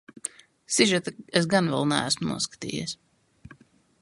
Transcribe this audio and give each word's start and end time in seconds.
Sižetu 0.77 1.13
es 1.41 1.49
gan 1.53 1.71
vēl 1.75 1.87
neesmu 1.93 2.31
noskatījies. 2.31 2.97